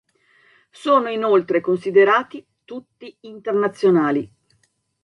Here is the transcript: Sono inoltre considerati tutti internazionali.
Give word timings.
Sono 0.71 1.09
inoltre 1.11 1.61
considerati 1.61 2.43
tutti 2.65 3.15
internazionali. 3.19 4.27